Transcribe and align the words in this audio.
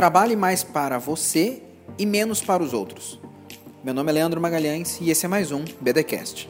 Trabalhe 0.00 0.34
mais 0.34 0.64
para 0.64 0.96
você 0.96 1.62
e 1.98 2.06
menos 2.06 2.40
para 2.40 2.62
os 2.62 2.72
outros. 2.72 3.20
Meu 3.84 3.92
nome 3.92 4.08
é 4.08 4.14
Leandro 4.14 4.40
Magalhães 4.40 4.98
e 4.98 5.10
esse 5.10 5.26
é 5.26 5.28
mais 5.28 5.52
um 5.52 5.62
BDcast. 5.78 6.48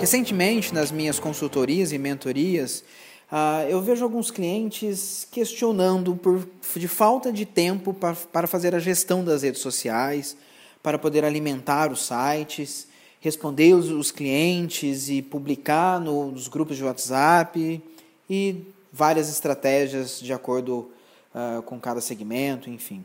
Recentemente, 0.00 0.72
nas 0.72 0.90
minhas 0.90 1.18
consultorias 1.18 1.92
e 1.92 1.98
mentorias, 1.98 2.82
uh, 3.30 3.68
eu 3.68 3.82
vejo 3.82 4.04
alguns 4.04 4.30
clientes 4.30 5.28
questionando 5.30 6.16
por, 6.16 6.48
de 6.74 6.88
falta 6.88 7.30
de 7.30 7.44
tempo 7.44 7.92
para, 7.92 8.16
para 8.16 8.46
fazer 8.46 8.74
a 8.74 8.78
gestão 8.78 9.22
das 9.22 9.42
redes 9.42 9.60
sociais, 9.60 10.34
para 10.82 10.98
poder 10.98 11.26
alimentar 11.26 11.92
os 11.92 12.06
sites, 12.06 12.86
responder 13.20 13.74
os, 13.74 14.10
clientes 14.10 15.10
e 15.10 15.20
publicar 15.20 16.00
no, 16.00 16.30
nos 16.30 16.48
grupos 16.48 16.78
de 16.78 16.84
WhatsApp 16.84 17.82
e 18.30 18.64
várias 18.90 19.28
estratégias 19.28 20.18
de 20.22 20.32
acordo 20.32 20.90
uh, 21.34 21.62
com 21.62 21.78
cada 21.80 22.00
segmento, 22.00 22.70
enfim. 22.70 23.04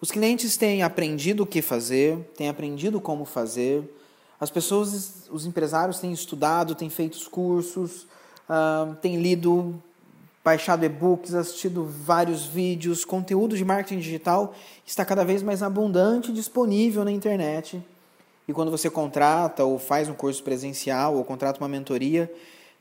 Os 0.00 0.10
clientes 0.10 0.56
têm 0.56 0.82
aprendido 0.82 1.42
o 1.42 1.46
que 1.46 1.62
fazer, 1.62 2.18
têm 2.36 2.48
aprendido 2.48 3.00
como 3.00 3.24
fazer. 3.24 3.82
As 4.38 4.50
pessoas, 4.50 5.28
os 5.30 5.46
empresários 5.46 5.98
têm 5.98 6.12
estudado, 6.12 6.74
têm 6.74 6.90
feito 6.90 7.18
cursos, 7.30 8.06
uh, 8.48 8.94
têm 8.96 9.20
lido, 9.20 9.82
baixado 10.44 10.84
e-books, 10.84 11.34
assistido 11.34 11.84
vários 11.84 12.44
vídeos. 12.44 13.04
Conteúdo 13.04 13.56
de 13.56 13.64
marketing 13.64 13.98
digital 13.98 14.54
está 14.84 15.04
cada 15.04 15.24
vez 15.24 15.42
mais 15.42 15.62
abundante 15.62 16.30
e 16.30 16.34
disponível 16.34 17.04
na 17.04 17.10
internet. 17.10 17.82
E 18.46 18.52
quando 18.52 18.70
você 18.70 18.88
contrata 18.88 19.64
ou 19.64 19.78
faz 19.78 20.08
um 20.08 20.14
curso 20.14 20.42
presencial 20.44 21.16
ou 21.16 21.24
contrata 21.24 21.58
uma 21.58 21.68
mentoria, 21.68 22.32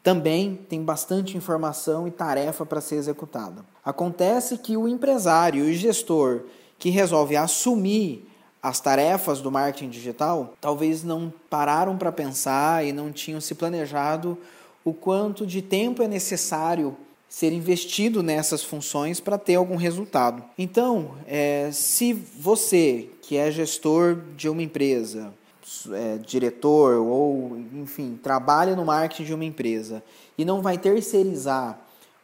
também 0.05 0.59
tem 0.69 0.83
bastante 0.83 1.35
informação 1.35 2.07
e 2.07 2.11
tarefa 2.11 2.63
para 2.63 2.79
ser 2.79 2.97
executada. 2.97 3.65
Acontece 3.83 4.55
que 4.55 4.77
o 4.77 4.87
empresário 4.87 5.67
e 5.67 5.73
gestor 5.73 6.43
que 6.77 6.91
resolve 6.91 7.35
assumir 7.35 8.29
as 8.61 8.79
tarefas 8.79 9.41
do 9.41 9.49
marketing 9.49 9.89
digital 9.89 10.53
talvez 10.61 11.03
não 11.03 11.33
pararam 11.49 11.97
para 11.97 12.11
pensar 12.11 12.85
e 12.85 12.93
não 12.93 13.11
tinham 13.11 13.41
se 13.41 13.55
planejado 13.55 14.37
o 14.83 14.93
quanto 14.93 15.43
de 15.43 15.63
tempo 15.63 16.03
é 16.03 16.07
necessário 16.07 16.95
ser 17.27 17.51
investido 17.51 18.21
nessas 18.21 18.63
funções 18.63 19.19
para 19.19 19.39
ter 19.39 19.55
algum 19.55 19.75
resultado. 19.75 20.43
Então, 20.55 21.15
é, 21.25 21.71
se 21.71 22.13
você 22.13 23.09
que 23.23 23.37
é 23.37 23.49
gestor 23.49 24.19
de 24.35 24.47
uma 24.47 24.61
empresa 24.61 25.33
é, 25.91 26.17
diretor 26.17 26.95
ou, 26.95 27.57
enfim, 27.73 28.19
trabalha 28.21 28.75
no 28.75 28.85
marketing 28.85 29.23
de 29.23 29.33
uma 29.33 29.45
empresa 29.45 30.03
e 30.37 30.45
não 30.45 30.61
vai 30.61 30.77
terceirizar 30.77 31.79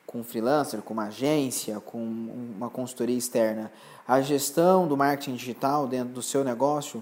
com 0.05 0.19
um 0.19 0.23
freelancer, 0.23 0.81
com 0.81 0.93
uma 0.93 1.05
agência, 1.05 1.79
com 1.79 1.97
uma 1.97 2.69
consultoria 2.69 3.17
externa, 3.17 3.71
a 4.05 4.19
gestão 4.19 4.85
do 4.85 4.97
marketing 4.97 5.35
digital 5.35 5.87
dentro 5.87 6.13
do 6.13 6.21
seu 6.21 6.43
negócio, 6.43 7.01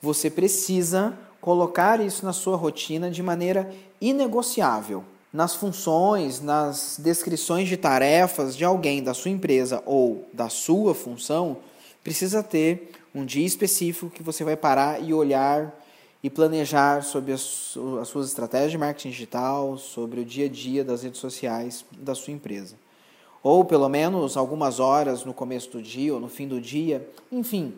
você 0.00 0.30
precisa 0.30 1.12
colocar 1.42 2.00
isso 2.00 2.24
na 2.24 2.32
sua 2.32 2.56
rotina 2.56 3.10
de 3.10 3.22
maneira 3.22 3.70
inegociável. 4.00 5.04
Nas 5.30 5.54
funções, 5.54 6.40
nas 6.40 6.98
descrições 6.98 7.68
de 7.68 7.76
tarefas 7.76 8.56
de 8.56 8.64
alguém 8.64 9.02
da 9.02 9.12
sua 9.12 9.30
empresa 9.30 9.82
ou 9.84 10.26
da 10.32 10.48
sua 10.48 10.94
função, 10.94 11.58
precisa 12.02 12.42
ter 12.42 12.92
um 13.14 13.24
dia 13.24 13.46
específico 13.46 14.10
que 14.10 14.22
você 14.22 14.44
vai 14.44 14.56
parar 14.56 15.02
e 15.02 15.12
olhar 15.12 15.74
e 16.22 16.28
planejar 16.28 17.02
sobre 17.02 17.32
as, 17.32 17.76
as 18.00 18.08
suas 18.08 18.28
estratégias 18.28 18.72
de 18.72 18.78
marketing 18.78 19.10
digital, 19.10 19.78
sobre 19.78 20.20
o 20.20 20.24
dia 20.24 20.46
a 20.46 20.48
dia 20.48 20.84
das 20.84 21.02
redes 21.02 21.20
sociais 21.20 21.84
da 21.96 22.14
sua 22.14 22.32
empresa. 22.32 22.76
Ou 23.42 23.64
pelo 23.64 23.88
menos 23.88 24.36
algumas 24.36 24.80
horas 24.80 25.24
no 25.24 25.32
começo 25.32 25.70
do 25.70 25.82
dia 25.82 26.12
ou 26.12 26.20
no 26.20 26.28
fim 26.28 26.48
do 26.48 26.60
dia. 26.60 27.08
Enfim, 27.30 27.74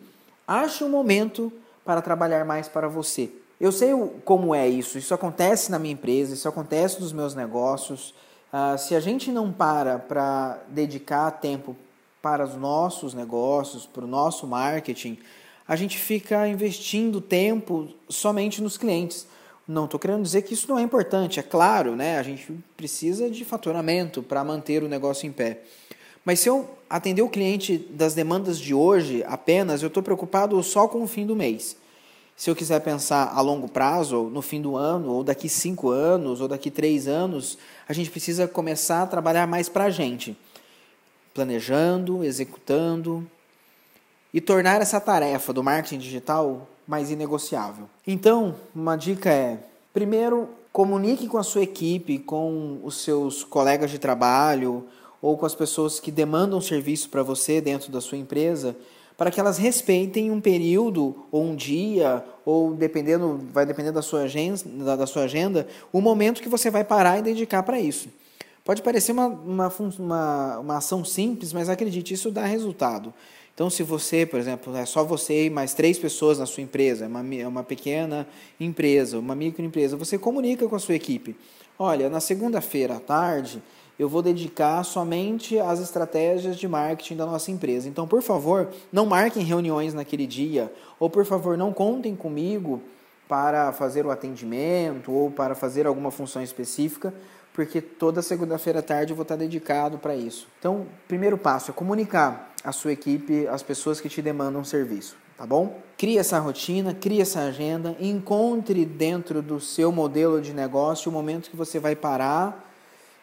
ache 0.47 0.83
um 0.83 0.89
momento 0.89 1.51
para 1.85 2.01
trabalhar 2.01 2.43
mais 2.45 2.67
para 2.67 2.87
você. 2.87 3.31
Eu 3.59 3.71
sei 3.71 3.91
como 4.25 4.55
é 4.55 4.67
isso, 4.67 4.97
isso 4.97 5.13
acontece 5.13 5.69
na 5.69 5.77
minha 5.77 5.93
empresa, 5.93 6.33
isso 6.33 6.49
acontece 6.49 6.99
nos 6.99 7.13
meus 7.13 7.35
negócios. 7.35 8.13
Uh, 8.51 8.77
se 8.77 8.95
a 8.95 8.99
gente 8.99 9.31
não 9.31 9.51
para 9.51 9.99
para 9.99 10.59
dedicar 10.67 11.29
tempo 11.31 11.75
para 12.21 12.45
os 12.45 12.55
nossos 12.55 13.13
negócios, 13.13 13.85
para 13.85 14.05
o 14.05 14.07
nosso 14.07 14.45
marketing, 14.45 15.17
a 15.67 15.75
gente 15.75 15.97
fica 15.97 16.47
investindo 16.47 17.19
tempo 17.19 17.87
somente 18.09 18.61
nos 18.61 18.77
clientes. 18.77 19.25
Não 19.67 19.85
estou 19.85 19.99
querendo 19.99 20.21
dizer 20.21 20.41
que 20.41 20.53
isso 20.53 20.67
não 20.69 20.77
é 20.77 20.81
importante, 20.81 21.39
é 21.39 21.43
claro, 21.43 21.95
né? 21.95 22.19
A 22.19 22.23
gente 22.23 22.51
precisa 22.75 23.29
de 23.29 23.45
faturamento 23.45 24.21
para 24.21 24.43
manter 24.43 24.83
o 24.83 24.87
negócio 24.87 25.27
em 25.27 25.31
pé. 25.31 25.61
Mas 26.25 26.39
se 26.39 26.49
eu 26.49 26.69
atender 26.89 27.21
o 27.21 27.29
cliente 27.29 27.77
das 27.89 28.13
demandas 28.13 28.59
de 28.59 28.73
hoje 28.73 29.23
apenas, 29.27 29.81
eu 29.81 29.87
estou 29.87 30.03
preocupado 30.03 30.61
só 30.61 30.87
com 30.87 31.01
o 31.01 31.07
fim 31.07 31.25
do 31.25 31.35
mês. 31.35 31.77
Se 32.35 32.49
eu 32.49 32.55
quiser 32.55 32.81
pensar 32.81 33.31
a 33.33 33.41
longo 33.41 33.67
prazo, 33.67 34.23
no 34.23 34.41
fim 34.41 34.61
do 34.61 34.75
ano, 34.75 35.11
ou 35.11 35.23
daqui 35.23 35.47
cinco 35.47 35.89
anos, 35.89 36.41
ou 36.41 36.47
daqui 36.47 36.69
três 36.69 37.07
anos, 37.07 37.57
a 37.87 37.93
gente 37.93 38.09
precisa 38.09 38.47
começar 38.47 39.03
a 39.03 39.07
trabalhar 39.07 39.47
mais 39.47 39.69
para 39.69 39.85
a 39.85 39.89
gente 39.89 40.35
planejando, 41.33 42.23
executando 42.23 43.25
e 44.33 44.39
tornar 44.39 44.81
essa 44.81 44.99
tarefa 44.99 45.51
do 45.51 45.63
marketing 45.63 45.99
digital 45.99 46.67
mais 46.87 47.11
inegociável. 47.11 47.89
Então, 48.05 48.55
uma 48.73 48.95
dica 48.95 49.29
é: 49.29 49.59
primeiro, 49.93 50.49
comunique 50.71 51.27
com 51.27 51.37
a 51.37 51.43
sua 51.43 51.63
equipe, 51.63 52.19
com 52.19 52.79
os 52.83 53.03
seus 53.03 53.43
colegas 53.43 53.91
de 53.91 53.99
trabalho 53.99 54.85
ou 55.21 55.37
com 55.37 55.45
as 55.45 55.53
pessoas 55.53 55.99
que 55.99 56.11
demandam 56.11 56.59
serviço 56.59 57.09
para 57.09 57.21
você 57.21 57.61
dentro 57.61 57.91
da 57.91 58.01
sua 58.01 58.17
empresa, 58.17 58.75
para 59.15 59.29
que 59.29 59.39
elas 59.39 59.57
respeitem 59.57 60.31
um 60.31 60.41
período 60.41 61.15
ou 61.31 61.43
um 61.43 61.55
dia 61.55 62.25
ou 62.43 62.73
dependendo, 62.73 63.39
vai 63.53 63.65
depender 63.65 63.91
da 63.91 64.01
sua 64.01 64.21
agenda, 64.21 64.63
da, 64.83 64.95
da 64.95 65.05
sua 65.05 65.23
agenda, 65.23 65.67
o 65.93 66.01
momento 66.01 66.41
que 66.41 66.49
você 66.49 66.71
vai 66.71 66.83
parar 66.83 67.19
e 67.19 67.21
dedicar 67.21 67.61
para 67.61 67.79
isso. 67.79 68.09
Pode 68.63 68.81
parecer 68.81 69.11
uma, 69.11 69.27
uma, 69.27 69.73
uma, 69.99 70.59
uma 70.59 70.77
ação 70.77 71.03
simples, 71.03 71.51
mas 71.51 71.67
acredite, 71.67 72.13
isso 72.13 72.29
dá 72.29 72.45
resultado. 72.45 73.13
Então, 73.53 73.69
se 73.69 73.83
você, 73.83 74.25
por 74.25 74.39
exemplo, 74.39 74.75
é 74.75 74.85
só 74.85 75.03
você 75.03 75.45
e 75.45 75.49
mais 75.49 75.73
três 75.73 75.99
pessoas 75.99 76.39
na 76.39 76.45
sua 76.45 76.63
empresa, 76.63 77.05
é 77.05 77.07
uma, 77.07 77.35
é 77.35 77.47
uma 77.47 77.63
pequena 77.63 78.27
empresa, 78.59 79.19
uma 79.19 79.35
microempresa, 79.35 79.97
você 79.97 80.17
comunica 80.17 80.67
com 80.67 80.75
a 80.75 80.79
sua 80.79 80.95
equipe. 80.95 81.35
Olha, 81.77 82.09
na 82.09 82.19
segunda-feira 82.19 82.95
à 82.95 82.99
tarde, 82.99 83.61
eu 83.99 84.07
vou 84.07 84.21
dedicar 84.21 84.83
somente 84.83 85.59
às 85.59 85.79
estratégias 85.79 86.57
de 86.57 86.67
marketing 86.67 87.17
da 87.17 87.25
nossa 87.25 87.51
empresa. 87.51 87.89
Então, 87.89 88.07
por 88.07 88.21
favor, 88.21 88.69
não 88.91 89.05
marquem 89.05 89.43
reuniões 89.43 89.93
naquele 89.93 90.25
dia, 90.25 90.71
ou 90.99 91.09
por 91.09 91.25
favor, 91.25 91.57
não 91.57 91.73
contem 91.73 92.15
comigo 92.15 92.81
para 93.27 93.71
fazer 93.71 94.05
o 94.05 94.11
atendimento 94.11 95.11
ou 95.11 95.29
para 95.29 95.55
fazer 95.55 95.85
alguma 95.87 96.11
função 96.11 96.41
específica, 96.41 97.13
porque 97.53 97.81
toda 97.81 98.21
segunda-feira 98.21 98.79
à 98.79 98.81
tarde 98.81 99.11
eu 99.11 99.15
vou 99.15 99.23
estar 99.23 99.35
dedicado 99.35 99.97
para 99.97 100.15
isso. 100.15 100.47
Então, 100.59 100.85
primeiro 101.07 101.37
passo 101.37 101.71
é 101.71 101.73
comunicar 101.73 102.53
a 102.63 102.71
sua 102.71 102.93
equipe, 102.93 103.47
as 103.47 103.63
pessoas 103.63 103.99
que 103.99 104.07
te 104.07 104.21
demandam 104.21 104.63
serviço, 104.63 105.17
tá 105.37 105.45
bom? 105.45 105.81
Crie 105.97 106.17
essa 106.17 106.39
rotina, 106.39 106.93
crie 106.93 107.21
essa 107.21 107.41
agenda, 107.41 107.95
encontre 107.99 108.85
dentro 108.85 109.41
do 109.41 109.59
seu 109.59 109.91
modelo 109.91 110.41
de 110.41 110.53
negócio 110.53 111.09
o 111.09 111.13
momento 111.13 111.49
que 111.49 111.57
você 111.57 111.79
vai 111.79 111.95
parar 111.95 112.67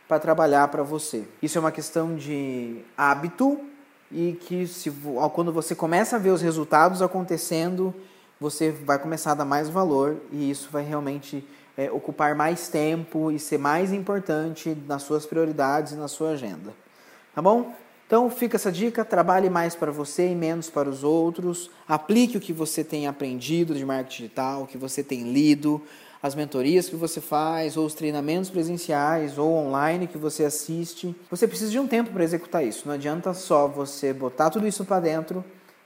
para 0.07 0.19
trabalhar 0.19 0.69
para 0.69 0.83
você. 0.83 1.25
Isso 1.43 1.59
é 1.59 1.61
uma 1.61 1.73
questão 1.73 2.17
de 2.17 2.83
hábito 2.97 3.61
e 4.11 4.33
que 4.33 4.67
se, 4.67 4.91
quando 5.35 5.53
você 5.53 5.75
começa 5.75 6.17
a 6.17 6.19
ver 6.19 6.31
os 6.31 6.41
resultados 6.41 7.03
acontecendo, 7.03 7.95
você 8.41 8.71
vai 8.71 8.99
começar 8.99 9.33
a 9.33 9.35
dar 9.35 9.45
mais 9.45 9.69
valor 9.69 10.17
e 10.33 10.51
isso 10.51 10.69
vai 10.71 10.83
realmente 10.83 11.47
é, 11.79 11.89
ocupar 11.93 12.35
mais 12.35 12.69
tempo 12.69 13.31
e 13.31 13.39
ser 13.39 13.57
mais 13.57 13.93
importante 13.93 14.77
nas 14.89 15.03
suas 15.03 15.25
prioridades 15.25 15.93
e 15.93 15.97
na 15.97 16.09
sua 16.09 16.31
agenda. 16.31 16.75
Tá 17.33 17.41
bom? 17.41 17.73
Então 18.05 18.29
fica 18.29 18.57
essa 18.57 18.73
dica, 18.73 19.05
trabalhe 19.05 19.49
mais 19.49 19.77
para 19.77 19.93
você 19.93 20.29
e 20.29 20.35
menos 20.35 20.69
para 20.69 20.89
os 20.89 21.05
outros. 21.05 21.71
Aplique 21.87 22.37
o 22.37 22.41
que 22.41 22.53
você 22.53 22.83
tem 22.83 23.07
aprendido 23.07 23.75
de 23.75 23.85
marketing 23.85 24.23
digital, 24.23 24.63
o 24.63 24.67
que 24.67 24.77
você 24.77 25.05
tem 25.05 25.31
lido, 25.31 25.81
as 26.21 26.35
mentorias 26.35 26.89
que 26.89 26.97
você 26.97 27.21
faz, 27.21 27.77
ou 27.77 27.87
os 27.87 27.95
treinamentos 27.95 28.51
presenciais 28.51 29.39
ou 29.39 29.53
online 29.53 30.09
que 30.09 30.19
você 30.19 30.45
assiste. 30.45 31.15
Você 31.31 31.47
precisa 31.47 31.71
de 31.71 31.79
um 31.79 31.87
tempo 31.87 32.11
para 32.11 32.25
executar 32.25 32.65
isso. 32.65 32.89
Não 32.89 32.95
adianta 32.95 33.33
só 33.35 33.69
você 33.69 34.13
botar 34.13 34.51
tudo 34.51 34.67
isso 34.67 34.85
para 34.85 34.99
dentro 34.99 35.45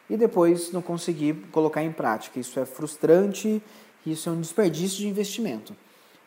e 0.09 0.17
depois 0.17 0.73
não 0.73 0.81
conseguir 0.81 1.35
colocar 1.53 1.83
em 1.83 1.93
prática. 1.93 2.41
Isso 2.41 2.59
é 2.59 2.65
frustrante 2.65 3.61
isso 4.11 4.29
é 4.29 4.33
um 4.33 4.41
desperdício 4.41 4.99
de 4.99 5.09
investimento. 5.09 5.77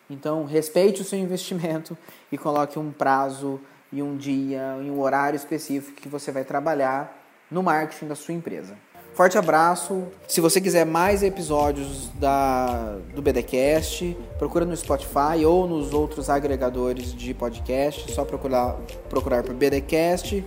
Então, 0.09 0.45
respeite 0.45 1.01
o 1.01 1.05
seu 1.05 1.19
investimento 1.19 1.97
e 2.31 2.37
coloque 2.37 2.77
um 2.77 2.91
prazo 2.91 3.59
e 3.91 4.01
um 4.01 4.15
dia 4.15 4.77
e 4.83 4.89
um 4.89 4.99
horário 4.99 5.37
específico 5.37 5.99
que 5.99 6.09
você 6.09 6.31
vai 6.31 6.43
trabalhar 6.43 7.23
no 7.49 7.63
marketing 7.63 8.07
da 8.07 8.15
sua 8.15 8.33
empresa. 8.33 8.75
Forte 9.13 9.37
abraço. 9.37 10.07
Se 10.27 10.41
você 10.41 10.59
quiser 10.59 10.85
mais 10.85 11.23
episódios 11.23 12.09
da, 12.15 12.97
do 13.13 13.21
BDcast, 13.21 14.15
procura 14.37 14.65
no 14.65 14.75
Spotify 14.75 15.45
ou 15.45 15.65
nos 15.65 15.93
outros 15.93 16.29
agregadores 16.29 17.13
de 17.13 17.33
podcast. 17.33 18.11
É 18.11 18.13
só 18.13 18.25
procurar, 18.25 18.75
procurar 19.09 19.41
por 19.41 19.55
BDcast. 19.55 20.43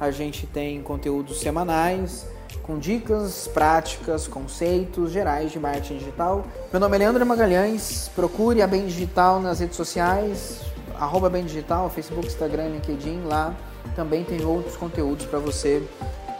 A 0.00 0.10
gente 0.10 0.46
tem 0.46 0.80
conteúdos 0.80 1.40
semanais 1.40 2.26
com 2.62 2.78
dicas 2.78 3.48
práticas, 3.48 4.26
conceitos 4.26 5.12
gerais 5.12 5.52
de 5.52 5.58
marketing 5.58 5.98
digital. 5.98 6.44
Meu 6.72 6.80
nome 6.80 6.96
é 6.96 6.98
Leandro 6.98 7.24
Magalhães. 7.24 8.10
Procure 8.14 8.62
a 8.62 8.66
Bem 8.66 8.86
Digital 8.86 9.40
nas 9.40 9.60
redes 9.60 9.76
sociais, 9.76 10.60
arroba 10.98 11.30
Bem 11.30 11.44
Digital, 11.44 11.88
Facebook, 11.90 12.26
Instagram, 12.26 12.68
LinkedIn. 12.68 13.22
Lá 13.24 13.54
também 13.94 14.24
tem 14.24 14.44
outros 14.44 14.76
conteúdos 14.76 15.26
para 15.26 15.38
você 15.38 15.82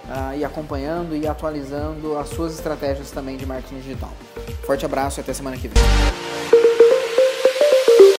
uh, 0.06 0.36
ir 0.36 0.44
acompanhando 0.44 1.16
e 1.16 1.26
atualizando 1.26 2.18
as 2.18 2.28
suas 2.28 2.54
estratégias 2.54 3.10
também 3.10 3.36
de 3.36 3.46
marketing 3.46 3.80
digital. 3.80 4.12
Forte 4.64 4.84
abraço 4.84 5.20
e 5.20 5.22
até 5.22 5.32
semana 5.32 5.56
que 5.56 5.68
vem. 5.68 6.35